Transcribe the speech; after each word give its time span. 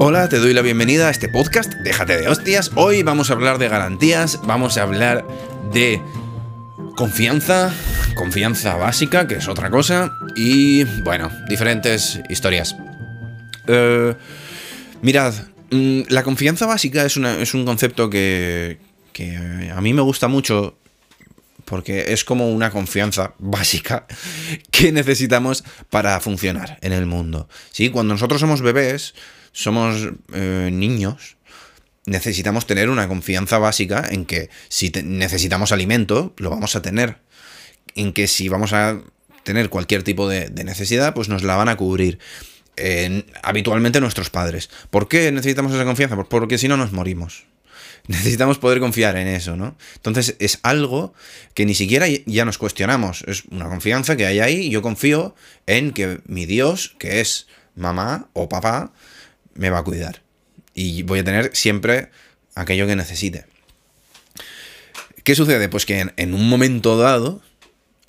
Hola, 0.00 0.28
te 0.28 0.38
doy 0.38 0.54
la 0.54 0.62
bienvenida 0.62 1.08
a 1.08 1.10
este 1.10 1.28
podcast, 1.28 1.74
déjate 1.82 2.16
de 2.16 2.28
hostias. 2.28 2.70
Hoy 2.76 3.02
vamos 3.02 3.30
a 3.30 3.32
hablar 3.32 3.58
de 3.58 3.68
garantías, 3.68 4.38
vamos 4.44 4.78
a 4.78 4.84
hablar 4.84 5.26
de 5.72 6.00
confianza, 6.94 7.74
confianza 8.14 8.76
básica, 8.76 9.26
que 9.26 9.34
es 9.34 9.48
otra 9.48 9.70
cosa, 9.70 10.12
y 10.36 10.84
bueno, 11.02 11.32
diferentes 11.48 12.20
historias. 12.28 12.76
Eh, 13.66 14.14
mirad, 15.02 15.34
mm, 15.72 16.02
la 16.10 16.22
confianza 16.22 16.66
básica 16.66 17.04
es, 17.04 17.16
es 17.16 17.54
un 17.54 17.64
concepto 17.64 18.08
que, 18.08 18.78
que 19.12 19.36
a 19.74 19.80
mí 19.80 19.94
me 19.94 20.02
gusta 20.02 20.28
mucho 20.28 20.78
porque 21.64 22.12
es 22.12 22.22
como 22.22 22.52
una 22.52 22.70
confianza 22.70 23.34
básica 23.40 24.06
que 24.70 24.92
necesitamos 24.92 25.64
para 25.90 26.20
funcionar 26.20 26.78
en 26.82 26.92
el 26.92 27.04
mundo. 27.04 27.48
¿Sí? 27.72 27.90
Cuando 27.90 28.14
nosotros 28.14 28.40
somos 28.40 28.62
bebés, 28.62 29.14
somos 29.58 30.08
eh, 30.32 30.70
niños, 30.72 31.36
necesitamos 32.06 32.64
tener 32.64 32.90
una 32.90 33.08
confianza 33.08 33.58
básica 33.58 34.06
en 34.08 34.24
que 34.24 34.50
si 34.68 34.92
necesitamos 35.02 35.72
alimento, 35.72 36.32
lo 36.36 36.50
vamos 36.50 36.76
a 36.76 36.82
tener. 36.82 37.18
En 37.96 38.12
que 38.12 38.28
si 38.28 38.48
vamos 38.48 38.72
a 38.72 39.00
tener 39.42 39.68
cualquier 39.68 40.04
tipo 40.04 40.28
de, 40.28 40.48
necesidad, 40.64 41.12
pues 41.12 41.28
nos 41.28 41.42
la 41.42 41.56
van 41.56 41.68
a 41.68 41.76
cubrir. 41.76 42.20
habitualmente 43.42 44.00
nuestros 44.00 44.30
padres. 44.30 44.70
¿Por 44.90 45.08
qué 45.08 45.32
necesitamos 45.32 45.74
esa 45.74 45.84
confianza? 45.84 46.14
Pues 46.14 46.28
porque 46.28 46.56
si 46.56 46.68
no 46.68 46.76
nos 46.76 46.92
morimos. 46.92 47.46
Necesitamos 48.06 48.58
poder 48.58 48.78
confiar 48.78 49.16
en 49.16 49.26
eso, 49.26 49.56
¿no? 49.56 49.76
Entonces 49.96 50.36
es 50.38 50.60
algo 50.62 51.14
que 51.54 51.66
ni 51.66 51.74
siquiera 51.74 52.06
ya 52.26 52.44
nos 52.44 52.58
cuestionamos. 52.58 53.24
Es 53.26 53.42
una 53.50 53.68
confianza 53.68 54.16
que 54.16 54.24
hay 54.24 54.38
ahí. 54.38 54.70
Yo 54.70 54.82
confío 54.82 55.34
en 55.66 55.92
que 55.92 56.20
mi 56.26 56.46
Dios, 56.46 56.94
que 57.00 57.20
es 57.20 57.48
mamá 57.74 58.28
o 58.32 58.48
papá, 58.48 58.92
me 59.58 59.68
va 59.68 59.78
a 59.78 59.84
cuidar. 59.84 60.22
Y 60.72 61.02
voy 61.02 61.18
a 61.18 61.24
tener 61.24 61.54
siempre 61.54 62.10
aquello 62.54 62.86
que 62.86 62.96
necesite. 62.96 63.44
¿Qué 65.24 65.34
sucede? 65.34 65.68
Pues 65.68 65.84
que 65.84 66.06
en, 66.16 66.34
un 66.34 66.48
momento 66.48 66.96
dado 66.96 67.42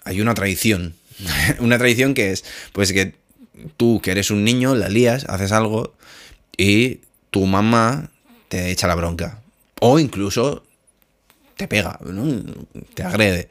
hay 0.06 0.22
una 0.22 0.36
traición. 0.36 0.96
una 1.60 1.78
traición 1.78 2.14
que 2.14 2.32
es, 2.32 2.46
pues 2.72 2.94
que 2.94 3.16
tú, 3.76 4.00
que 4.02 4.12
eres 4.12 4.32
un 4.32 4.46
niño, 4.46 4.76
la 4.76 4.88
lías, 4.88 5.26
haces 5.28 5.52
algo 5.52 5.96
y 6.56 7.02
tu 7.32 7.46
mamá 7.46 8.12
te 8.48 8.70
echa 8.70 8.88
la 8.88 8.96
bronca. 8.96 9.42
O 9.82 10.00
incluso 10.00 10.64
te 11.58 11.68
pega, 11.68 12.00
te 12.94 13.04
agrede. 13.04 13.50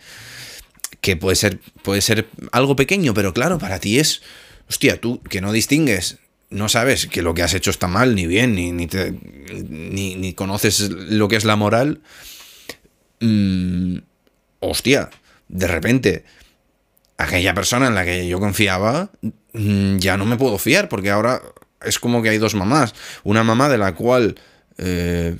Que 1.01 1.17
puede 1.17 1.37
ser, 1.37 1.61
puede 1.83 2.01
ser 2.01 2.29
algo 2.53 2.77
pequeño, 2.77 3.13
pero 3.13 3.35
claro, 3.35 3.59
para 3.59 3.81
ti 3.81 3.99
es, 3.99 4.23
hostia, 4.69 5.01
tú 5.01 5.21
que 5.23 5.41
no 5.41 5.53
distingues 5.53 6.19
no 6.51 6.69
sabes 6.69 7.07
que 7.07 7.23
lo 7.23 7.35
que 7.35 7.43
has 7.43 7.55
hecho 7.55 7.71
está 7.71 7.89
mal, 7.89 8.15
ni 8.15 8.27
bien, 8.27 8.55
ni, 8.55 8.73
ni, 8.73 10.35
conoces 10.35 10.91
lo 10.91 11.29
que 11.29 11.37
es 11.37 11.45
la 11.45 11.57
moral, 11.57 12.01
mm, 13.21 13.99
hostia, 14.61 15.11
de 15.49 15.67
repente, 15.67 16.25
aquella 17.19 17.55
persona 17.55 17.89
en 17.89 17.95
la 17.95 18.05
que 18.05 18.29
yo 18.29 18.41
confiaba, 18.41 19.11
mm, 19.53 19.99
ya 19.99 20.17
no 20.17 20.25
me 20.25 20.37
puedo 20.37 20.59
fiar, 20.59 20.89
porque 20.89 21.11
ahora 21.11 21.43
es 21.85 21.99
como 21.99 22.23
que 22.23 22.31
hay 22.31 22.39
dos 22.39 22.55
mamás. 22.55 22.95
Una 23.25 23.45
mamá 23.45 23.69
de 23.69 23.79
la 23.79 23.95
cual 23.95 24.37
eh, 24.79 25.37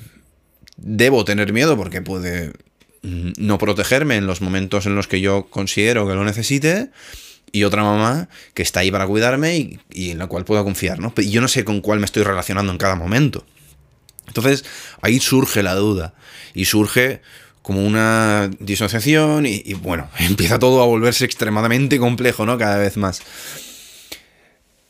debo 0.77 1.25
tener 1.25 1.53
miedo 1.53 1.75
porque 1.75 2.01
puede 2.01 2.53
mm, 3.01 3.31
no 3.37 3.57
protegerme 3.57 4.15
en 4.17 4.27
los 4.27 4.41
momentos 4.41 4.85
en 4.85 4.95
los 4.95 5.07
que 5.07 5.21
yo 5.21 5.47
considero 5.49 6.07
que 6.07 6.13
lo 6.13 6.23
necesite 6.23 6.89
y 7.51 7.63
otra 7.63 7.83
mamá 7.83 8.29
que 8.53 8.63
está 8.63 8.81
ahí 8.81 8.91
para 8.91 9.07
cuidarme 9.07 9.79
y, 9.89 10.11
en 10.11 10.17
la 10.17 10.27
cual 10.27 10.45
puedo 10.45 10.63
confiar, 10.63 10.99
¿no? 10.99 11.13
Y 11.17 11.29
yo 11.29 11.41
no 11.41 11.47
sé 11.47 11.63
con 11.63 11.81
cuál 11.81 11.99
me 11.99 12.05
estoy 12.05 12.23
relacionando 12.23 12.71
en 12.71 12.77
cada 12.77 12.95
momento. 12.95 13.45
Entonces, 14.27 14.65
ahí 15.01 15.19
surge 15.19 15.63
la 15.63 15.75
duda 15.75 16.13
y 16.53 16.65
surge 16.65 17.21
como 17.61 17.85
una 17.85 18.49
disociación 18.59 19.45
y, 19.45 19.73
bueno, 19.73 20.09
empieza 20.19 20.59
todo 20.59 20.81
a 20.81 20.85
volverse 20.85 21.25
extremadamente 21.25 21.99
complejo, 21.99 22.45
¿no? 22.45 22.57
Cada 22.57 22.77
vez 22.77 22.97
más. 22.97 23.21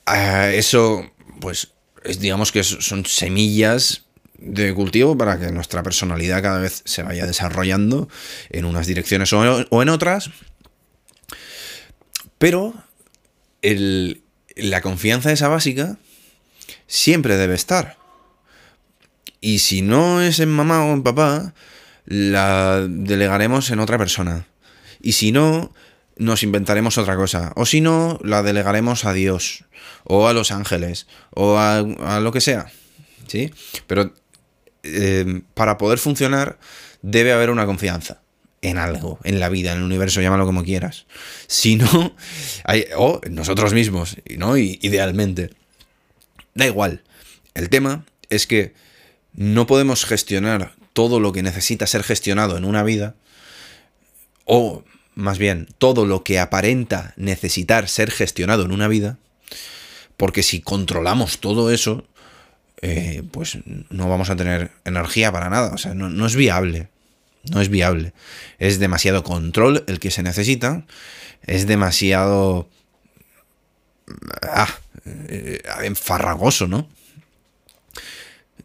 Ah, 0.06 0.50
eso, 0.52 1.12
pues, 1.40 1.70
es, 2.04 2.20
digamos 2.20 2.52
que 2.52 2.64
son 2.64 3.06
semillas 3.06 4.06
de 4.38 4.74
cultivo 4.74 5.18
para 5.18 5.38
que 5.38 5.52
nuestra 5.52 5.84
personalidad 5.84 6.42
cada 6.42 6.60
vez 6.60 6.82
se 6.86 7.04
vaya 7.04 7.26
desarrollando 7.26 8.08
en 8.50 8.66
unas 8.66 8.88
direcciones 8.88 9.34
o 9.34 9.82
en 9.82 9.90
otras 9.90 10.32
pero 12.40 12.74
la 14.56 14.82
confianza 14.82 15.32
esa 15.32 15.50
básica 15.50 15.98
siempre 16.88 17.38
debe 17.38 17.54
estar. 17.54 17.98
Y 19.42 19.60
si 19.60 19.82
no 19.82 20.22
es 20.22 20.40
en 20.40 20.50
mamá 20.50 20.86
o 20.86 20.94
en 20.94 21.04
papá, 21.04 21.54
la 22.06 22.86
delegaremos 22.90 23.70
en 23.70 23.80
otra 23.80 23.98
persona. 23.98 24.48
Y 25.02 25.14
si 25.14 25.32
no, 25.32 25.74
nos 26.18 26.44
inventaremos 26.44 26.98
otra 26.98 27.16
cosa. 27.16 27.52
O 27.56 27.66
si 27.66 27.82
no, 27.82 28.20
la 28.24 28.42
delegaremos 28.42 29.06
a 29.06 29.14
Dios, 29.14 29.66
o 30.06 30.28
a 30.28 30.34
los 30.34 30.52
ángeles, 30.52 31.08
o 31.32 31.58
a, 31.58 32.20
lo 32.22 32.32
que 32.32 32.42
sea. 32.42 32.72
¿Sí? 33.28 33.54
Pero 33.86 34.14
eh, 34.84 35.42
para 35.54 35.78
poder 35.78 36.00
funcionar 36.00 36.58
debe 37.02 37.32
haber 37.32 37.50
una 37.50 37.66
confianza 37.66 38.22
en 38.62 38.78
algo, 38.78 39.20
en 39.24 39.40
la 39.40 39.50
vida, 39.50 39.72
en 39.72 39.80
el 39.80 39.84
universo, 39.84 40.22
llámalo 40.22 40.46
como 40.46 40.64
quieras. 40.64 41.06
Si 41.48 41.76
no, 41.76 42.16
o 42.98 43.22
nosotros 43.30 43.74
mismos, 43.74 44.18
¿no? 44.38 44.58
idealmente. 44.58 45.52
Da 46.56 46.66
igual. 46.66 47.04
El 47.54 47.70
tema 47.70 48.06
es 48.30 48.48
que 48.48 48.74
no 49.34 49.68
podemos 49.68 50.06
gestionar 50.06 50.74
todo 50.94 51.20
lo 51.20 51.32
que 51.32 51.44
necesita 51.44 51.88
ser 51.88 52.04
gestionado 52.04 52.58
en 52.58 52.66
una 52.66 52.84
vida, 52.84 53.16
o 54.46 54.84
más 55.16 55.38
bien, 55.38 55.68
todo 55.78 56.06
lo 56.06 56.24
que 56.24 56.40
aparenta 56.40 57.14
necesitar 57.16 57.88
ser 57.88 58.12
gestionado 58.12 58.66
en 58.66 58.72
una 58.72 58.88
vida, 58.88 59.18
porque 60.18 60.44
si 60.44 60.62
controlamos 60.62 61.40
todo 61.40 61.72
eso, 61.72 62.06
eh, 62.82 63.24
pues 63.32 63.60
no 63.90 64.10
vamos 64.10 64.30
a 64.30 64.36
tener 64.36 64.72
energía 64.86 65.32
para 65.32 65.50
nada, 65.50 65.74
o 65.74 65.78
sea, 65.78 65.94
no 65.94 66.26
es 66.26 66.36
viable. 66.36 66.90
No 67.44 67.62
es 67.62 67.70
viable. 67.70 68.14
Es 68.58 68.80
demasiado 68.80 69.24
control 69.24 69.84
el 69.88 70.00
que 70.00 70.12
se 70.12 70.24
necesita. 70.24 70.86
Es 71.46 71.68
demasiado... 71.68 72.70
Ah, 74.42 74.70
eh, 75.06 75.62
enfarragoso, 75.84 76.68
¿no? 76.68 76.88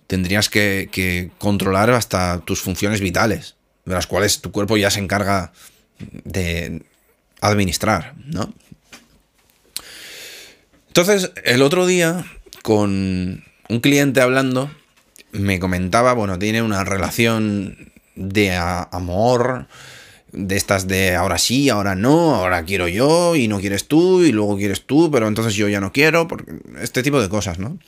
Tendrías 0.06 0.48
que, 0.48 1.30
controlar 1.38 1.90
hasta 1.90 2.40
tus 2.40 2.60
funciones 2.60 3.00
vitales, 3.00 3.56
de 3.84 3.94
las 3.94 4.06
cuales 4.06 4.40
tu 4.40 4.52
cuerpo 4.52 4.76
ya 4.76 4.90
se 4.90 5.00
encarga 5.00 5.52
de 5.98 6.82
administrar, 7.40 8.14
¿no? 8.24 8.52
Entonces, 10.88 11.32
el 11.44 11.62
otro 11.62 11.86
día, 11.86 12.24
con 12.62 13.44
un 13.68 13.80
cliente 13.80 14.20
hablando, 14.20 14.70
me 15.32 15.58
comentaba, 15.58 16.12
bueno, 16.12 16.38
tiene 16.38 16.62
una 16.62 16.84
relación 16.84 17.92
de 18.14 18.54
amor, 18.54 19.66
de 20.32 20.56
estas 20.56 20.88
de 20.88 21.14
ahora 21.14 21.38
sí, 21.38 21.68
ahora 21.68 21.94
no, 21.94 22.34
ahora 22.34 22.64
quiero 22.64 22.88
yo 22.88 23.36
y 23.36 23.48
no 23.48 23.60
quieres 23.60 23.86
tú 23.86 24.22
y 24.22 24.32
luego 24.32 24.56
quieres 24.56 24.82
tú, 24.86 25.10
pero 25.10 25.28
entonces 25.28 25.54
yo 25.54 25.68
ya 25.68 25.80
no 25.80 25.92
quiero, 25.92 26.28
porque 26.28 26.52
este 26.80 27.02
tipo 27.02 27.20
de 27.20 27.28
cosas, 27.28 27.58
¿no? 27.58 27.78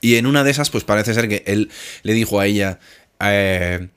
Y 0.00 0.14
en 0.14 0.26
una 0.26 0.44
de 0.44 0.50
esas, 0.50 0.70
pues 0.70 0.84
parece 0.84 1.14
ser 1.14 1.28
que 1.28 1.42
él 1.46 1.70
le 2.02 2.14
dijo 2.14 2.40
a 2.40 2.46
ella, 2.46 2.78
eh, 3.20 3.88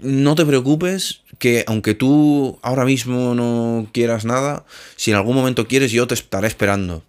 no 0.00 0.34
te 0.34 0.44
preocupes, 0.44 1.22
que 1.38 1.64
aunque 1.66 1.94
tú 1.94 2.58
ahora 2.62 2.84
mismo 2.84 3.34
no 3.34 3.88
quieras 3.92 4.24
nada, 4.24 4.64
si 4.96 5.10
en 5.10 5.16
algún 5.16 5.34
momento 5.34 5.66
quieres, 5.66 5.90
yo 5.90 6.06
te 6.06 6.14
estaré 6.14 6.46
esperando. 6.46 7.02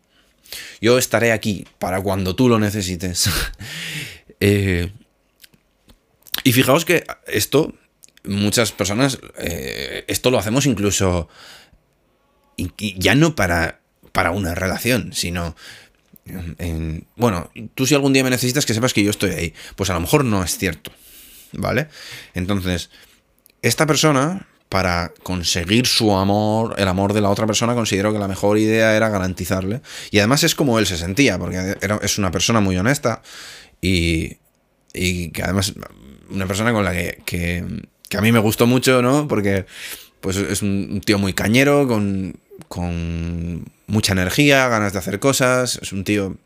Yo 0.82 0.98
estaré 0.98 1.32
aquí 1.32 1.66
para 1.80 2.02
cuando 2.02 2.36
tú 2.36 2.50
lo 2.50 2.60
necesites. 2.60 3.30
eh, 4.40 4.92
y 6.46 6.54
fijaos 6.54 6.86
que 6.86 7.04
esto, 7.26 7.74
muchas 8.24 8.72
personas, 8.72 9.18
eh, 9.40 10.06
esto 10.08 10.30
lo 10.30 10.38
hacemos 10.38 10.68
incluso, 10.68 11.28
ya 12.78 13.16
no 13.16 13.36
para, 13.36 13.82
para 14.12 14.30
una 14.32 14.54
relación, 14.54 15.12
sino... 15.12 15.56
En, 16.58 17.06
bueno, 17.16 17.52
tú 17.74 17.86
si 17.88 17.96
algún 17.96 18.14
día 18.14 18.24
me 18.24 18.30
necesitas 18.30 18.66
que 18.66 18.76
sepas 18.76 18.94
que 18.94 19.04
yo 19.04 19.10
estoy 19.10 19.32
ahí. 19.32 19.54
Pues 19.76 19.90
a 19.90 19.94
lo 19.94 20.00
mejor 20.00 20.24
no 20.24 20.44
es 20.44 20.58
cierto. 20.58 20.92
¿Vale? 21.52 21.88
Entonces, 22.34 22.90
esta 23.62 23.88
persona, 23.88 24.48
para 24.70 25.14
conseguir 25.24 25.88
su 25.88 26.16
amor, 26.16 26.76
el 26.78 26.88
amor 26.88 27.14
de 27.14 27.22
la 27.22 27.30
otra 27.30 27.48
persona, 27.48 27.74
considero 27.74 28.14
que 28.14 28.20
la 28.20 28.28
mejor 28.28 28.58
idea 28.60 28.96
era 28.96 29.10
garantizarle. 29.10 29.82
Y 30.12 30.20
además 30.20 30.44
es 30.44 30.54
como 30.54 30.78
él 30.78 30.86
se 30.86 30.98
sentía, 30.98 31.40
porque 31.40 31.76
era, 31.82 32.00
es 32.04 32.18
una 32.20 32.30
persona 32.32 32.60
muy 32.60 32.78
honesta 32.78 33.22
y, 33.82 34.38
y 34.94 35.30
que 35.30 35.44
además 35.44 35.74
una 36.30 36.48
persona 36.48 36.74
con 36.74 36.84
la 36.84 36.94
que, 36.94 37.64
a 38.18 38.22
mí 38.22 38.32
me 38.32 38.40
gustó 38.40 38.68
mucho, 38.68 39.02
¿no? 39.02 39.28
Porque 39.28 39.66
pues 40.22 40.38
es 40.38 40.62
un 40.62 41.02
tío 41.06 41.20
muy 41.20 41.34
cañero, 41.34 41.88
con, 41.88 42.36
con 42.68 43.66
mucha 43.88 44.14
energía, 44.14 44.68
ganas 44.68 44.94
de 44.94 45.00
hacer 45.00 45.20
cosas, 45.20 45.80
es 45.82 45.92
un 45.92 46.04
tío 46.04 46.38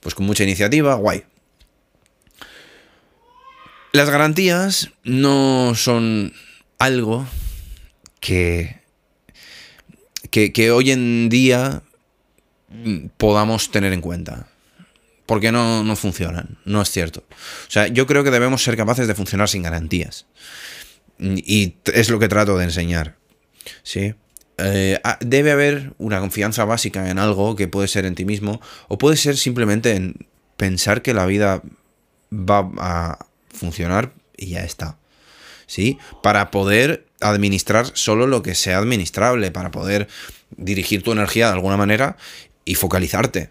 pues 0.00 0.14
con 0.14 0.26
mucha 0.26 0.44
iniciativa, 0.44 0.94
guay. 0.94 1.24
Las 3.92 4.10
garantías 4.10 4.90
no 5.04 5.74
son 5.74 6.32
algo 6.78 7.26
que, 8.20 8.80
que, 10.30 10.70
hoy 10.70 10.90
en 10.90 11.28
día 11.28 11.82
podamos 13.16 13.70
tener 13.70 13.92
en 13.92 14.00
cuenta. 14.00 14.48
Porque 15.26 15.50
no, 15.50 15.82
no 15.82 15.96
funcionan, 15.96 16.58
no 16.64 16.80
es 16.80 16.90
cierto. 16.90 17.24
O 17.30 17.70
sea, 17.70 17.88
yo 17.88 18.06
creo 18.06 18.22
que 18.24 18.30
debemos 18.30 18.62
ser 18.62 18.76
capaces 18.76 19.08
de 19.08 19.14
funcionar 19.14 19.48
sin 19.48 19.62
garantías. 19.62 20.26
Y 21.18 21.76
es 21.92 22.10
lo 22.10 22.18
que 22.18 22.28
trato 22.28 22.56
de 22.56 22.64
enseñar. 22.64 23.16
¿Sí? 23.82 24.14
Eh, 24.58 24.98
ah, 25.04 25.18
debe 25.20 25.50
haber 25.50 25.92
una 25.98 26.20
confianza 26.20 26.64
básica 26.64 27.10
en 27.10 27.18
algo 27.18 27.56
que 27.56 27.68
puede 27.68 27.88
ser 27.88 28.06
en 28.06 28.14
ti 28.14 28.24
mismo 28.24 28.60
o 28.88 28.96
puede 28.96 29.16
ser 29.16 29.36
simplemente 29.36 29.94
en 29.94 30.26
pensar 30.56 31.02
que 31.02 31.12
la 31.12 31.26
vida 31.26 31.62
va 32.32 32.70
a 32.78 33.26
funcionar 33.52 34.12
y 34.36 34.50
ya 34.50 34.64
está. 34.64 34.98
¿Sí? 35.66 35.98
Para 36.22 36.50
poder 36.50 37.06
administrar 37.20 37.90
solo 37.94 38.26
lo 38.26 38.42
que 38.42 38.54
sea 38.54 38.78
administrable, 38.78 39.50
para 39.50 39.70
poder 39.70 40.06
dirigir 40.56 41.02
tu 41.02 41.12
energía 41.12 41.46
de 41.46 41.54
alguna 41.54 41.76
manera 41.76 42.16
y 42.64 42.76
focalizarte. 42.76 43.50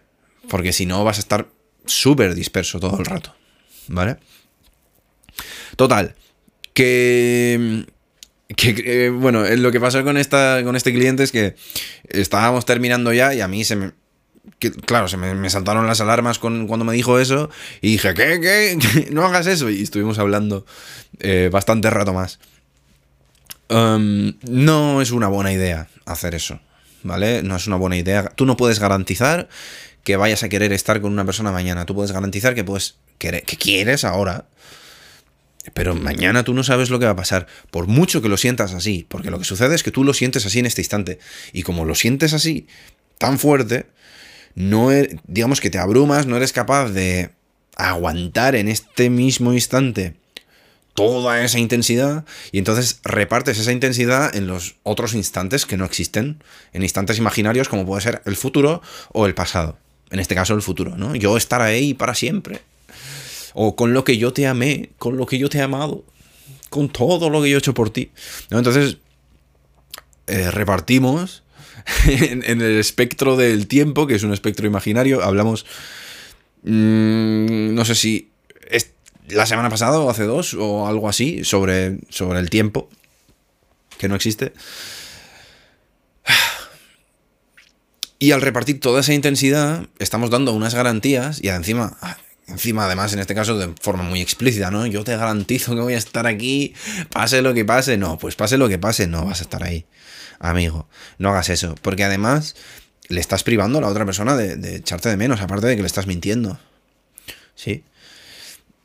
Porque 0.49 0.73
si 0.73 0.85
no 0.85 1.03
vas 1.03 1.17
a 1.17 1.21
estar 1.21 1.47
súper 1.87 2.35
disperso 2.35 2.79
todo 2.79 2.99
el 2.99 3.05
rato. 3.05 3.35
¿Vale? 3.87 4.17
Total. 5.75 6.15
Que 6.73 7.85
que, 8.47 9.09
bueno, 9.09 9.43
lo 9.43 9.71
que 9.71 9.79
pasó 9.79 10.03
con, 10.03 10.17
esta, 10.17 10.61
con 10.63 10.75
este 10.75 10.93
cliente 10.93 11.23
es 11.23 11.31
que 11.31 11.55
estábamos 12.09 12.65
terminando 12.65 13.11
ya 13.11 13.33
y 13.33 13.41
a 13.41 13.47
mí 13.47 13.63
se 13.63 13.75
me... 13.75 13.91
claro, 14.85 15.07
se 15.07 15.17
me, 15.17 15.49
saltaron 15.49 15.87
las 15.87 15.99
alarmas 15.99 16.37
con, 16.37 16.67
cuando 16.67 16.85
me 16.85 16.93
dijo 16.93 17.19
eso 17.19 17.49
y 17.81 17.93
dije, 17.93 18.13
¿qué? 18.13 18.39
¿Qué? 18.39 19.07
No 19.11 19.25
hagas 19.25 19.47
eso. 19.47 19.69
Y 19.69 19.81
estuvimos 19.81 20.19
hablando 20.19 20.65
eh, 21.19 21.49
bastante 21.51 21.89
rato 21.89 22.13
más. 22.13 22.39
Um, 23.67 24.33
no 24.43 25.01
es 25.01 25.09
una 25.09 25.27
buena 25.27 25.51
idea 25.51 25.87
hacer 26.05 26.35
eso, 26.35 26.59
¿vale? 27.01 27.41
No 27.41 27.55
es 27.55 27.65
una 27.65 27.77
buena 27.77 27.97
idea. 27.97 28.31
Tú 28.35 28.45
no 28.45 28.57
puedes 28.57 28.79
garantizar 28.79 29.49
que 30.05 30.15
vayas 30.15 30.43
a 30.43 30.49
querer 30.49 30.71
estar 30.71 31.01
con 31.01 31.11
una 31.11 31.25
persona 31.25 31.51
mañana. 31.51 31.85
Tú 31.85 31.95
puedes 31.95 32.13
garantizar 32.13 32.55
que 32.55 32.63
puedes 32.63 32.95
que 33.17 33.57
quieres 33.57 34.05
ahora 34.05 34.45
pero 35.73 35.95
mañana 35.95 36.43
tú 36.43 36.53
no 36.53 36.63
sabes 36.63 36.89
lo 36.89 36.99
que 36.99 37.05
va 37.05 37.11
a 37.11 37.15
pasar, 37.15 37.47
por 37.71 37.87
mucho 37.87 38.21
que 38.21 38.29
lo 38.29 38.37
sientas 38.37 38.73
así, 38.73 39.05
porque 39.09 39.31
lo 39.31 39.39
que 39.39 39.45
sucede 39.45 39.75
es 39.75 39.83
que 39.83 39.91
tú 39.91 40.03
lo 40.03 40.13
sientes 40.13 40.45
así 40.45 40.59
en 40.59 40.65
este 40.65 40.81
instante. 40.81 41.19
Y 41.53 41.63
como 41.63 41.85
lo 41.85 41.95
sientes 41.95 42.33
así, 42.33 42.67
tan 43.17 43.39
fuerte, 43.39 43.87
no 44.53 44.91
er, 44.91 45.19
digamos 45.27 45.61
que 45.61 45.69
te 45.69 45.79
abrumas, 45.79 46.27
no 46.27 46.37
eres 46.37 46.53
capaz 46.53 46.89
de 46.89 47.31
aguantar 47.75 48.55
en 48.55 48.67
este 48.67 49.09
mismo 49.09 49.53
instante 49.53 50.15
toda 50.93 51.43
esa 51.43 51.59
intensidad 51.59 52.23
y 52.53 52.57
entonces 52.57 53.01
repartes 53.03 53.59
esa 53.59 53.73
intensidad 53.73 54.33
en 54.33 54.47
los 54.47 54.77
otros 54.83 55.13
instantes 55.13 55.65
que 55.65 55.75
no 55.75 55.83
existen, 55.83 56.41
en 56.71 56.83
instantes 56.83 57.17
imaginarios 57.17 57.67
como 57.67 57.85
puede 57.85 58.01
ser 58.01 58.21
el 58.25 58.37
futuro 58.37 58.81
o 59.11 59.25
el 59.25 59.35
pasado. 59.35 59.77
En 60.11 60.19
este 60.19 60.35
caso 60.35 60.53
el 60.53 60.61
futuro, 60.61 60.97
¿no? 60.97 61.15
Yo 61.15 61.37
estar 61.37 61.61
ahí 61.61 61.93
para 61.93 62.13
siempre 62.13 62.61
o 63.53 63.75
con 63.75 63.93
lo 63.93 64.03
que 64.03 64.17
yo 64.17 64.33
te 64.33 64.47
amé, 64.47 64.89
con 64.97 65.17
lo 65.17 65.25
que 65.25 65.39
yo 65.39 65.49
te 65.49 65.57
he 65.57 65.61
amado, 65.61 66.03
con 66.69 66.89
todo 66.89 67.29
lo 67.29 67.41
que 67.41 67.49
yo 67.49 67.55
he 67.55 67.59
hecho 67.59 67.73
por 67.73 67.89
ti. 67.89 68.11
Entonces, 68.51 68.97
eh, 70.27 70.51
repartimos 70.51 71.43
en, 72.05 72.43
el 72.43 72.77
espectro 72.77 73.37
del 73.37 73.67
tiempo, 73.67 74.07
que 74.07 74.15
es 74.15 74.23
un 74.23 74.33
espectro 74.33 74.67
imaginario, 74.67 75.23
hablamos, 75.23 75.65
mm, 76.63 77.73
no 77.73 77.85
sé 77.85 77.95
si 77.95 78.29
la 79.29 79.45
semana 79.45 79.69
pasada 79.69 79.99
o 79.99 80.09
hace 80.09 80.23
dos 80.23 80.53
o 80.53 80.87
algo 80.87 81.09
así, 81.09 81.43
sobre, 81.43 81.97
sobre 82.09 82.39
el 82.39 82.49
tiempo, 82.49 82.89
que 83.97 84.07
no 84.07 84.15
existe. 84.15 84.53
Y 88.17 88.31
al 88.31 88.41
repartir 88.41 88.79
toda 88.79 89.01
esa 89.01 89.13
intensidad, 89.13 89.87
estamos 89.99 90.29
dando 90.29 90.53
unas 90.53 90.73
garantías 90.73 91.43
y 91.43 91.49
encima 91.49 91.97
Encima, 92.47 92.85
además, 92.85 93.11
en 93.13 93.19
este 93.19 93.33
caso, 93.33 93.57
de 93.57 93.73
forma 93.81 94.03
muy 94.03 94.21
explícita, 94.21 94.69
¿no? 94.69 94.85
Yo 94.85 95.03
te 95.03 95.17
garantizo 95.17 95.73
que 95.73 95.81
voy 95.81 95.93
a 95.93 95.97
estar 95.97 96.27
aquí, 96.27 96.75
pase 97.11 97.41
lo 97.41 97.55
que 97.55 97.65
pase. 97.65 97.97
No, 97.97 98.19
pues 98.19 98.35
pase 98.35 98.57
lo 98.57 98.69
que 98.69 98.77
pase, 98.77 99.07
no 99.07 99.25
vas 99.25 99.39
a 99.39 99.43
estar 99.43 99.63
ahí. 99.63 99.85
Amigo, 100.37 100.87
no 101.17 101.29
hagas 101.29 101.49
eso. 101.49 101.73
Porque 101.81 102.03
además 102.03 102.55
le 103.07 103.19
estás 103.19 103.43
privando 103.43 103.79
a 103.79 103.81
la 103.81 103.87
otra 103.87 104.05
persona 104.05 104.35
de, 104.35 104.75
echarte 104.75 105.09
de 105.09 105.17
menos, 105.17 105.41
aparte 105.41 105.65
de 105.65 105.75
que 105.75 105.81
le 105.81 105.87
estás 105.87 106.05
mintiendo. 106.05 106.59
¿Sí? 107.55 107.83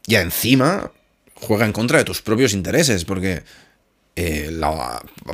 Y 0.07 0.15
encima 0.15 0.91
juega 1.35 1.67
en 1.67 1.73
contra 1.73 1.99
de 1.99 2.05
tus 2.05 2.23
propios 2.23 2.55
intereses, 2.55 3.05
porque 3.05 3.43
eh, 4.17 4.59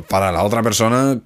para 0.09 0.33
la 0.33 0.43
otra 0.43 0.61
persona 0.61 1.21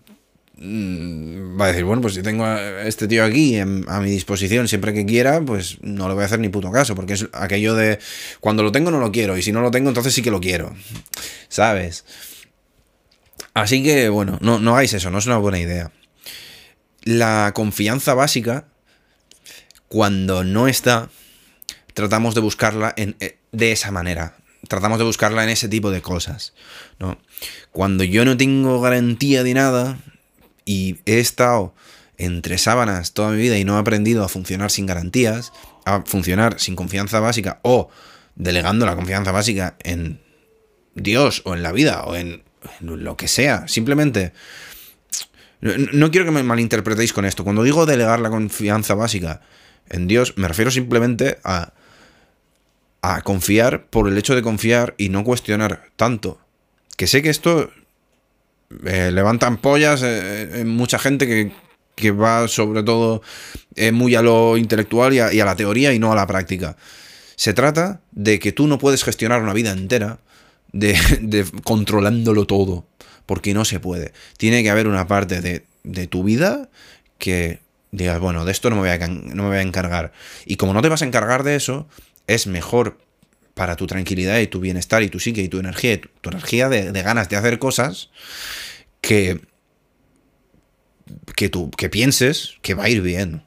Mm, 0.64 1.41
va 1.62 1.68
a 1.68 1.70
decir, 1.70 1.86
bueno, 1.86 2.02
pues 2.02 2.16
si 2.16 2.22
tengo 2.22 2.44
a 2.44 2.84
este 2.84 3.08
tío 3.08 3.24
aquí 3.24 3.58
a 3.58 3.66
mi 3.66 4.10
disposición 4.10 4.68
siempre 4.68 4.94
que 4.94 5.06
quiera, 5.06 5.42
pues 5.42 5.78
no 5.82 6.08
le 6.08 6.16
voy 6.16 6.24
a 6.24 6.26
hacer 6.26 6.40
ni 6.40 6.50
puto 6.50 6.72
caso, 6.72 6.96
porque 6.96 7.14
es 7.14 7.28
aquello 7.34 7.76
de 7.76 8.00
cuando 8.40 8.64
lo 8.64 8.72
tengo 8.72 8.92
no 8.92 9.00
lo 9.00 9.12
quiero, 9.12 9.38
y 9.38 9.42
si 9.42 9.52
no 9.52 9.62
lo 9.62 9.72
tengo 9.72 9.90
entonces 9.90 10.14
sí 10.14 10.22
que 10.22 10.32
lo 10.32 10.42
quiero, 10.42 10.76
¿sabes? 11.50 12.06
Así 13.54 13.84
que, 13.84 14.10
bueno, 14.10 14.38
no, 14.42 14.60
no 14.60 14.72
hagáis 14.74 14.94
eso, 14.94 15.12
no 15.12 15.20
es 15.20 15.26
una 15.26 15.38
buena 15.38 15.60
idea. 15.60 15.92
La 17.04 17.52
confianza 17.54 18.14
básica, 18.14 18.66
cuando 19.88 20.44
no 20.44 20.68
está, 20.68 21.10
tratamos 21.94 22.34
de 22.34 22.42
buscarla 22.42 22.94
en, 22.96 23.16
eh, 23.20 23.38
de 23.52 23.72
esa 23.72 23.92
manera. 23.92 24.38
Tratamos 24.68 25.00
de 25.00 25.06
buscarla 25.06 25.44
en 25.44 25.50
ese 25.50 25.68
tipo 25.68 25.92
de 25.92 26.02
cosas, 26.02 26.54
¿no? 27.00 27.18
Cuando 27.72 28.04
yo 28.04 28.24
no 28.26 28.38
tengo 28.38 28.80
garantía 28.80 29.44
de 29.44 29.54
nada, 29.54 30.00
y 30.72 31.02
he 31.06 31.20
estado 31.20 31.74
entre 32.18 32.58
sábanas 32.58 33.12
toda 33.12 33.32
mi 33.32 33.42
vida 33.42 33.58
y 33.58 33.66
no 33.66 33.76
he 33.76 33.80
aprendido 33.82 34.24
a 34.24 34.30
funcionar 34.30 34.72
sin 34.72 34.86
garantías, 34.86 35.52
a 35.84 36.04
funcionar 36.06 36.62
sin 36.62 36.78
confianza 36.78 37.20
básica 37.20 37.60
o 37.62 37.90
delegando 38.36 38.86
la 38.86 38.96
confianza 38.96 39.34
básica 39.34 39.76
en 39.84 40.22
Dios 40.96 41.42
o 41.44 41.56
en 41.56 41.64
la 41.64 41.74
vida 41.74 42.04
o 42.04 42.16
en, 42.16 42.44
lo 42.80 43.18
que 43.18 43.28
sea. 43.28 43.68
Simplemente, 43.68 44.32
no, 45.60 46.10
quiero 46.10 46.26
que 46.26 46.32
me 46.32 46.44
malinterpretéis 46.44 47.12
con 47.12 47.26
esto. 47.26 47.44
Cuando 47.44 47.64
digo 47.64 47.86
delegar 47.86 48.22
la 48.22 48.30
confianza 48.30 48.96
básica 48.96 49.42
en 49.90 50.08
Dios, 50.08 50.36
me 50.38 50.48
refiero 50.48 50.72
simplemente 50.72 51.40
a, 51.44 51.74
a 53.02 53.22
confiar 53.24 53.88
por 53.88 54.08
el 54.08 54.18
hecho 54.18 54.36
de 54.36 54.42
confiar 54.42 54.96
y 54.98 55.10
no 55.10 55.26
cuestionar 55.26 55.90
tanto. 55.98 56.40
Que 56.96 57.08
sé 57.08 57.22
que 57.22 57.30
esto 57.30 57.72
eh, 58.86 59.12
levantan 59.12 59.58
pollas 59.58 60.02
eh, 60.04 60.62
en 60.62 60.70
mucha 60.70 61.00
gente 61.00 61.28
que, 61.28 62.12
va 62.12 62.48
sobre 62.48 62.82
todo 62.82 63.22
eh, 63.76 63.92
muy 63.92 64.16
a 64.16 64.24
lo 64.24 64.58
intelectual 64.58 65.14
y 65.14 65.20
a, 65.20 65.46
la 65.46 65.56
teoría 65.56 65.94
y 65.94 66.00
no 66.00 66.12
a 66.12 66.16
la 66.16 66.26
práctica. 66.26 66.76
Se 67.36 67.54
trata 67.54 68.02
de 68.12 68.40
que 68.40 68.52
tú 68.52 68.66
no 68.66 68.80
puedes 68.80 69.04
gestionar 69.04 69.44
una 69.44 69.54
vida 69.54 69.72
entera 69.72 70.20
de, 70.72 70.96
controlándolo 71.64 72.46
todo, 72.48 72.88
porque 73.28 73.54
no 73.54 73.66
se 73.66 73.80
puede. 73.80 74.14
Tiene 74.38 74.64
que 74.64 74.72
haber 74.72 74.88
una 74.88 75.08
parte 75.08 75.42
de, 75.42 76.08
tu 76.08 76.24
vida 76.24 76.70
que 77.20 77.60
digas, 77.92 78.20
bueno, 78.20 78.46
de 78.46 78.52
esto 78.52 78.70
no 78.72 78.78
me, 78.78 78.82
voy 78.82 78.90
a, 78.90 79.08
no 79.08 79.44
me 79.44 79.50
voy 79.50 79.58
a 79.58 79.62
encargar. 79.62 80.12
Y 80.46 80.56
como 80.56 80.74
no 80.74 80.82
te 80.82 80.90
vas 80.90 81.04
a 81.04 81.06
encargar 81.06 81.44
de 81.44 81.56
eso, 81.56 81.88
es 82.26 82.48
mejor 82.48 82.98
para 83.54 83.76
tu 83.76 83.88
tranquilidad 83.88 84.40
y 84.40 84.48
tu 84.48 84.60
bienestar 84.60 85.04
y 85.04 85.10
tu 85.10 85.20
psique 85.20 85.42
y 85.42 85.50
tu 85.50 85.60
energía, 85.60 86.00
tu, 86.22 86.30
energía 86.30 86.70
de, 86.70 86.92
ganas 87.02 87.30
de 87.30 87.36
hacer 87.36 87.60
cosas, 87.60 88.10
que, 89.02 89.42
que 91.36 91.50
tú 91.50 91.70
que 91.72 91.90
pienses 91.90 92.56
que 92.62 92.74
va 92.74 92.86
a 92.86 92.90
ir 92.90 93.02
bien. 93.02 93.44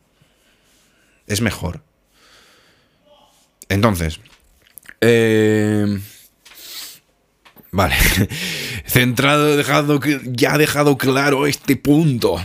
Es 1.26 1.40
mejor. 1.40 1.82
Entonces, 3.68 4.20
eh, 5.00 5.99
vale, 7.70 7.94
centrado, 8.87 9.56
dejado, 9.56 10.00
ya 10.25 10.54
ha 10.54 10.58
dejado 10.58 10.99
claro 10.99 11.46
este 11.46 11.76
punto. 11.76 12.44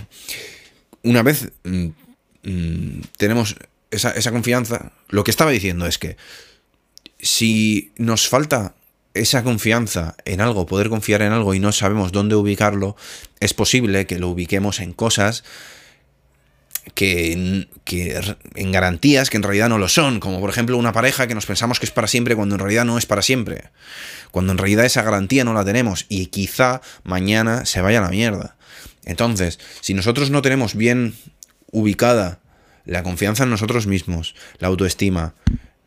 Una 1.03 1.23
vez 1.23 1.51
mm, 1.63 1.87
mm, 2.43 3.01
tenemos 3.17 3.57
esa, 3.91 4.11
esa 4.11 4.31
confianza, 4.31 4.93
lo 5.09 5.25
que 5.25 5.31
estaba 5.31 5.51
diciendo 5.51 5.87
es 5.87 5.97
que 5.97 6.15
si 7.19 7.91
nos 7.97 8.27
falta 8.27 8.75
esa 9.13 9.43
confianza 9.43 10.15
en 10.25 10.41
algo, 10.41 10.65
poder 10.65 10.89
confiar 10.89 11.21
en 11.21 11.33
algo 11.33 11.53
y 11.53 11.59
no 11.59 11.71
sabemos 11.71 12.11
dónde 12.11 12.35
ubicarlo, 12.35 12.95
es 13.39 13.53
posible 13.53 14.05
que 14.05 14.19
lo 14.19 14.29
ubiquemos 14.29 14.79
en 14.79 14.93
cosas 14.93 15.43
que, 16.93 17.65
en 18.55 18.71
garantías 18.71 19.29
que 19.29 19.37
en 19.37 19.43
realidad 19.43 19.69
no 19.69 19.77
lo 19.77 19.89
son, 19.89 20.19
como 20.19 20.39
por 20.39 20.49
ejemplo 20.49 20.77
una 20.77 20.93
pareja 20.93 21.27
que 21.27 21.35
nos 21.35 21.45
pensamos 21.45 21.79
que 21.79 21.85
es 21.85 21.91
para 21.91 22.07
siempre 22.07 22.35
cuando 22.35 22.55
en 22.55 22.59
realidad 22.59 22.85
no 22.85 22.97
es 22.97 23.05
para 23.05 23.21
siempre, 23.21 23.69
cuando 24.31 24.51
en 24.51 24.57
realidad 24.57 24.85
esa 24.85 25.01
garantía 25.01 25.43
no 25.43 25.53
la 25.53 25.65
tenemos 25.65 26.05
y 26.09 26.27
quizá 26.27 26.81
mañana 27.03 27.65
se 27.65 27.81
vaya 27.81 27.99
a 27.99 28.03
la 28.03 28.09
mierda. 28.09 28.55
Entonces, 29.05 29.59
si 29.81 29.93
nosotros 29.93 30.29
no 30.29 30.41
tenemos 30.41 30.75
bien 30.75 31.15
ubicada 31.71 32.39
la 32.85 33.03
confianza 33.03 33.43
en 33.43 33.49
nosotros 33.49 33.87
mismos, 33.87 34.35
la 34.59 34.67
autoestima, 34.67 35.33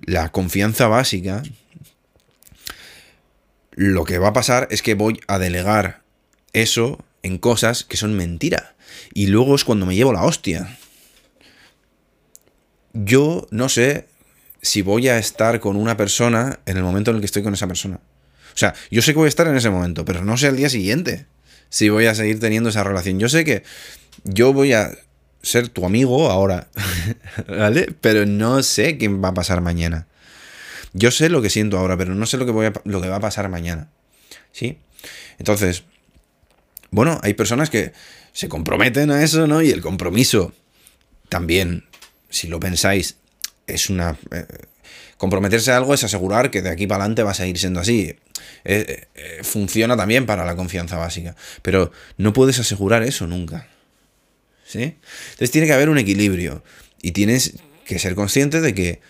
la 0.03 0.31
confianza 0.31 0.89
básica, 0.89 1.43
lo 3.73 4.05
que 4.05 4.19
va 4.19 4.29
a 4.29 4.33
pasar 4.33 4.69
es 4.71 4.83
que 4.83 4.95
voy 4.95 5.21
a 5.29 5.39
delegar 5.39 6.03
eso 6.53 7.05
en 7.23 7.39
cosas 7.39 7.85
que 7.85 7.97
son 7.97 8.15
mentira. 8.15 8.75
Y 9.15 9.27
luego 9.27 9.55
es 9.55 9.65
cuando 9.65 9.87
me 9.87 9.95
llevo 9.95 10.13
la 10.13 10.25
hostia. 10.25 10.79
Yo 12.93 13.47
no 13.51 13.69
sé 13.69 14.07
si 14.61 14.83
voy 14.83 15.09
a 15.09 15.19
estar 15.19 15.61
con 15.61 15.77
una 15.77 15.97
persona 15.97 16.61
en 16.67 16.77
el 16.77 16.83
momento 16.83 17.11
en 17.11 17.17
el 17.17 17.21
que 17.21 17.27
estoy 17.27 17.43
con 17.43 17.55
esa 17.55 17.67
persona. 17.67 18.01
O 18.55 18.59
sea, 18.59 18.75
yo 18.91 19.01
sé 19.01 19.13
que 19.13 19.19
voy 19.19 19.27
a 19.27 19.29
estar 19.29 19.47
en 19.47 19.57
ese 19.57 19.71
momento, 19.71 20.05
pero 20.05 20.25
no 20.25 20.37
sé 20.37 20.49
al 20.49 20.57
día 20.57 20.69
siguiente 20.69 21.27
si 21.71 21.89
voy 21.89 22.07
a 22.07 22.15
seguir 22.15 22.39
teniendo 22.39 22.69
esa 22.69 22.85
relación. 22.85 23.19
Yo 23.19 23.29
sé 23.29 23.45
que 23.45 23.63
yo 24.25 24.53
voy 24.53 24.75
a 24.75 24.93
ser 25.43 25.69
tu 25.69 25.85
amigo 25.85 26.31
ahora, 26.31 26.69
¿vale? 27.49 27.95
Pero 28.01 28.27
no 28.27 28.63
sé 28.63 28.99
qué 28.99 29.09
va 29.09 29.29
a 29.29 29.35
pasar 29.35 29.61
mañana. 29.61 30.07
Yo 30.93 31.11
sé 31.11 31.29
lo 31.29 31.43
que 31.43 31.51
siento 31.51 31.79
ahora, 31.79 31.97
pero 31.97 32.15
no 32.15 32.27
sé 32.27 32.37
lo 32.37 32.47
que, 32.47 32.53
voy 32.53 32.67
a, 32.67 32.73
lo 32.85 33.01
que 33.01 33.09
va 33.09 33.17
a 33.17 33.21
pasar 33.21 33.49
mañana. 33.49 33.89
¿Sí? 34.53 34.79
Entonces, 35.39 35.85
bueno, 36.91 37.19
hay 37.23 37.35
personas 37.35 37.71
que 37.71 37.93
se 38.33 38.49
comprometen 38.49 39.11
a 39.11 39.23
eso, 39.23 39.47
¿no? 39.47 39.63
Y 39.63 39.71
el 39.71 39.81
compromiso 39.81 40.53
también, 41.29 41.85
si 42.29 42.49
lo 42.49 42.61
pensáis, 42.61 43.17
es 43.67 43.91
una... 43.91 44.17
Eh, 44.31 44.47
comprometerse 45.17 45.71
a 45.73 45.77
algo 45.77 45.95
es 45.95 46.05
asegurar 46.05 46.51
que 46.51 46.63
de 46.63 46.71
aquí 46.71 46.87
para 46.87 47.05
adelante 47.05 47.23
va 47.23 47.31
a 47.31 47.35
seguir 47.35 47.59
siendo 47.59 47.81
así. 47.81 48.17
Eh, 48.65 49.07
eh, 49.15 49.41
funciona 49.43 49.97
también 49.97 50.27
para 50.27 50.45
la 50.45 50.57
confianza 50.57 50.97
básica, 50.97 51.37
pero 51.63 51.91
no 52.19 52.33
puedes 52.33 52.59
asegurar 52.59 53.03
eso 53.03 53.27
nunca. 53.27 53.69
Entonces 54.81 55.51
tiene 55.51 55.67
que 55.67 55.73
haber 55.73 55.89
un 55.89 55.99
equilibrio 55.99 56.63
y 57.01 57.13
tienes 57.13 57.55
que 57.85 57.99
ser 57.99 58.15
consciente 58.15 58.61
de 58.61 58.75
que, 58.75 59.01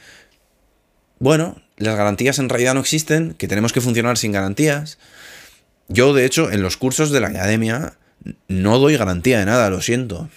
bueno, 1.19 1.61
las 1.77 1.97
garantías 1.97 2.39
en 2.39 2.49
realidad 2.49 2.75
no 2.75 2.81
existen, 2.81 3.35
que 3.35 3.49
tenemos 3.49 3.73
que 3.73 3.81
funcionar 3.81 4.19
sin 4.19 4.33
garantías. 4.33 4.99
Yo, 5.89 6.15
de 6.15 6.25
hecho, 6.25 6.51
en 6.51 6.63
los 6.63 6.77
cursos 6.77 7.11
de 7.11 7.21
la 7.21 7.29
academia 7.29 7.95
no 8.49 8.79
doy 8.79 8.97
garantía 8.97 9.39
de 9.39 9.47
nada, 9.47 9.71
lo 9.71 9.81
siento. 9.81 10.29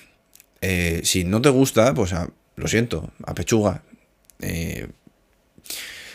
Eh, 0.61 1.01
si 1.03 1.23
no 1.23 1.41
te 1.41 1.49
gusta, 1.49 1.93
pues 1.93 2.13
lo 2.55 2.67
siento, 2.67 3.11
a 3.25 3.35
pechuga. 3.35 3.83
Eh, 4.39 4.87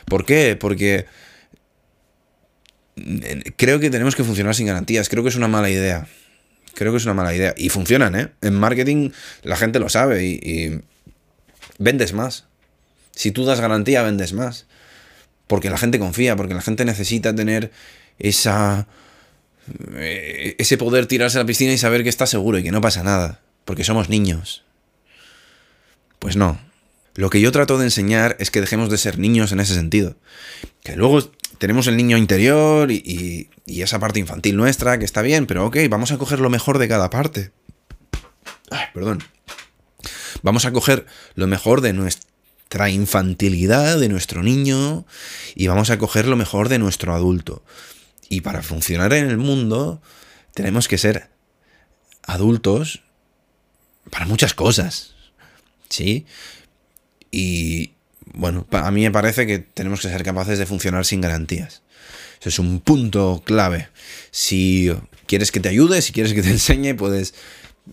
¿Por 0.07 0.25
qué? 0.27 0.57
Porque 0.57 1.07
creo 3.57 3.81
que 3.81 3.91
tenemos 3.91 4.17
que 4.17 4.25
funcionar 4.25 4.55
sin 4.55 4.67
garantías. 4.67 5.09
Creo 5.09 5.23
que 5.23 5.29
es 5.29 5.37
una 5.37 5.49
mala 5.49 5.71
idea. 5.71 6.09
Creo 6.75 6.93
que 6.93 6.99
es 6.99 7.05
una 7.05 7.15
mala 7.15 7.35
idea. 7.35 7.55
Y 7.57 7.69
funcionan, 7.69 8.15
¿eh? 8.15 8.29
En 8.41 8.55
marketing 8.55 9.11
la 9.43 9.57
gente 9.57 9.79
lo 9.79 9.89
sabe 9.89 10.25
y, 10.25 10.81
vendes 11.79 12.13
más. 12.13 12.45
Si 13.13 13.33
tú 13.33 13.45
das 13.45 13.61
garantía, 13.61 14.03
vendes 14.03 14.33
más 14.33 14.67
porque 15.51 15.69
la 15.69 15.79
gente 15.79 15.99
confía, 15.99 16.37
porque 16.37 16.55
la 16.55 16.63
gente 16.63 16.85
necesita 16.85 17.35
tener 17.35 17.73
esa 18.21 18.87
eh, 19.95 20.55
ese 20.59 20.79
poder 20.79 21.07
tirarse 21.07 21.39
a 21.39 21.43
la 21.43 21.47
piscina 21.47 21.73
y 21.73 21.79
saber 21.79 22.05
que 22.05 22.09
está 22.09 22.27
seguro 22.27 22.59
y 22.59 22.63
que 22.63 22.71
no 22.71 22.81
pasa 22.81 23.03
nada, 23.03 23.41
porque 23.65 23.83
somos 23.83 24.09
niños. 24.09 24.65
Pues 26.21 26.37
no. 26.37 26.61
Lo 27.15 27.31
que 27.31 27.41
yo 27.41 27.51
trato 27.51 27.79
de 27.79 27.85
enseñar 27.85 28.37
es 28.39 28.53
que 28.53 28.61
dejemos 28.61 28.91
de 28.91 28.99
ser 28.99 29.19
niños 29.19 29.51
en 29.51 29.59
ese 29.59 29.75
sentido. 29.75 30.17
Que 30.85 30.95
luego 30.95 31.33
tenemos 31.61 31.87
el 31.89 31.97
niño 31.99 32.17
interior 32.17 32.91
y, 32.91 33.51
esa 33.67 33.99
parte 33.99 34.19
infantil 34.19 34.57
nuestra, 34.57 34.99
que 34.99 35.05
está 35.05 35.21
bien, 35.21 35.47
pero 35.47 35.67
ok, 35.67 35.77
vamos 35.91 36.11
a 36.11 36.17
coger 36.17 36.41
lo 36.41 36.49
mejor 36.49 36.79
de 36.79 36.89
cada 36.89 37.11
parte. 37.11 37.53
Perdón. 38.95 39.23
Vamos 40.43 40.65
a 40.65 40.73
coger 40.73 41.05
lo 41.35 41.47
mejor 41.47 41.83
de 41.83 41.93
nuestra 41.93 42.89
infantilidad 42.89 44.01
de 44.01 44.09
nuestro 44.09 44.43
niño 44.43 45.05
y 45.55 45.67
vamos 45.67 45.91
a 45.91 45.99
coger 45.99 46.27
lo 46.27 46.37
mejor 46.37 46.71
de 46.71 46.79
nuestro 46.79 47.15
adulto. 47.15 47.63
Y 48.31 48.41
para 48.41 48.63
funcionar 48.63 49.13
en 49.13 49.29
el 49.29 49.37
mundo 49.37 50.01
tenemos 50.55 50.89
que 50.89 50.97
ser 50.97 51.29
adultos 52.23 53.03
para 54.11 54.25
muchas 54.25 54.55
cosas. 54.55 55.15
¿Sí? 55.91 56.25
Y 57.31 57.93
bueno, 58.35 58.67
a 58.71 58.91
mí 58.91 59.03
me 59.03 59.11
parece 59.11 59.47
que 59.47 59.59
tenemos 59.59 60.01
que 60.01 60.09
ser 60.09 60.23
capaces 60.23 60.59
de 60.59 60.67
funcionar 60.67 61.05
sin 61.05 61.21
garantías. 61.21 61.83
Eso 62.41 62.49
es 62.49 62.59
un 62.59 62.81
punto 62.81 63.43
clave. 63.45 63.89
Si 64.31 64.91
quieres 65.27 65.53
que 65.53 65.61
te 65.61 65.69
ayude, 65.69 66.01
si 66.03 66.13
quieres 66.13 66.33
que 66.33 66.43
te 66.43 66.51
enseñe, 66.51 66.95
puedes 66.95 67.35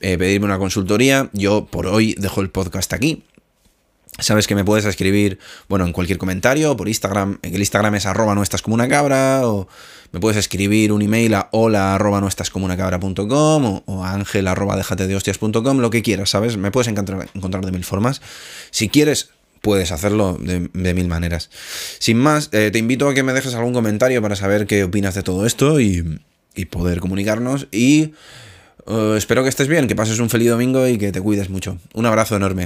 eh, 0.02 0.18
pedirme 0.18 0.46
una 0.46 0.58
consultoría. 0.58 1.30
Yo 1.34 1.66
por 1.66 1.88
hoy 1.88 2.16
dejo 2.18 2.42
el 2.42 2.50
podcast 2.50 2.94
aquí. 2.94 3.24
Sabes 4.20 4.48
que 4.48 4.56
me 4.56 4.66
puedes 4.66 4.86
escribir, 4.86 5.38
bueno, 5.70 5.86
en 5.86 5.94
cualquier 5.94 6.18
comentario, 6.18 6.76
por 6.76 6.88
Instagram, 6.88 7.38
el 7.44 7.60
Instagram 7.60 7.94
es 7.96 8.08
arroba 8.08 8.34
no 8.34 8.42
estás 8.42 8.64
como 8.64 8.74
una 8.74 8.88
cabra, 8.88 9.48
o 9.48 9.68
me 10.12 10.20
puedes 10.20 10.38
escribir 10.38 10.92
un 10.92 11.04
email 11.04 11.36
a 11.36 11.50
hola 11.52 11.94
arroba 11.94 12.20
o, 12.20 13.84
o 13.86 14.04
ángel 14.04 14.48
arroba 14.48 14.76
de 14.76 15.16
hostias.com, 15.16 15.78
lo 15.78 15.90
que 15.92 16.02
quieras, 16.02 16.32
¿sabes? 16.32 16.58
Me 16.58 16.72
puedes 16.72 16.88
encontrar, 16.88 17.30
encontrar 17.36 17.64
de 17.64 17.72
mil 17.72 17.84
formas. 17.84 18.22
Si 18.72 18.90
quieres, 18.90 19.30
puedes 19.68 19.92
hacerlo 19.92 20.38
de, 20.40 20.94
mil 20.94 21.08
maneras. 21.10 21.50
Sin 22.00 22.16
más, 22.16 22.48
eh, 22.54 22.70
te 22.72 22.80
invito 22.80 23.10
a 23.10 23.14
que 23.14 23.22
me 23.22 23.34
dejes 23.34 23.54
algún 23.54 23.74
comentario 23.74 24.22
para 24.22 24.38
saber 24.38 24.66
qué 24.66 24.86
opinas 24.86 25.14
de 25.14 25.24
todo 25.24 25.46
esto 25.46 25.82
y, 25.82 26.22
y 26.56 26.66
poder 26.68 27.02
comunicarnos. 27.02 27.68
Y 27.70 28.14
uh, 28.86 29.16
espero 29.16 29.44
que 29.44 29.50
estés 29.50 29.68
bien, 29.68 29.90
que 29.90 29.94
pases 29.94 30.20
un 30.20 30.30
feliz 30.30 30.52
domingo 30.52 30.88
y 30.88 30.98
que 30.98 31.12
te 31.12 31.20
cuides 31.20 31.50
mucho. 31.50 31.80
Un 31.94 32.06
abrazo 32.06 32.38
enorme. 32.38 32.66